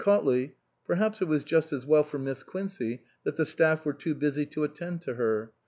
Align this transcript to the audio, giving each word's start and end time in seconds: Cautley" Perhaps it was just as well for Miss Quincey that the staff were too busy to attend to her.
Cautley" 0.03 0.53
Perhaps 0.87 1.21
it 1.21 1.27
was 1.27 1.43
just 1.43 1.71
as 1.71 1.85
well 1.85 2.03
for 2.03 2.17
Miss 2.17 2.41
Quincey 2.41 3.03
that 3.23 3.35
the 3.35 3.45
staff 3.45 3.85
were 3.85 3.93
too 3.93 4.15
busy 4.15 4.47
to 4.47 4.63
attend 4.63 5.01
to 5.03 5.13
her. 5.13 5.51